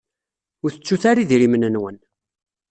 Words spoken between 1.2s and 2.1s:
idrimen-nwen.